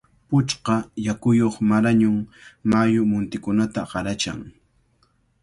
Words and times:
Puchka 0.27 0.75
yakuyuq 1.05 1.55
Marañón 1.69 2.17
mayu 2.69 3.01
muntikunata 3.11 3.81
qarachan. 3.91 4.39